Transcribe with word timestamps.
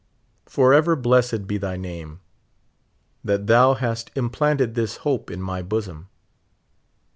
Forever 0.47 0.95
blessed 0.95 1.45
be 1.45 1.59
thy 1.59 1.77
name, 1.77 2.21
that 3.23 3.45
thou 3.45 3.75
hast 3.75 4.09
implanted 4.15 4.73
this 4.73 4.97
hope 5.05 5.29
in 5.29 5.43
my 5.43 5.61
bosom. 5.61 6.07